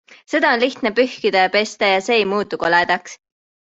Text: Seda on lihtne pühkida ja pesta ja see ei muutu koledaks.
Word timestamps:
Seda 0.31 0.47
on 0.57 0.63
lihtne 0.63 0.93
pühkida 1.01 1.45
ja 1.45 1.53
pesta 1.59 1.93
ja 1.93 2.03
see 2.09 2.19
ei 2.25 2.29
muutu 2.35 2.65
koledaks. 2.67 3.19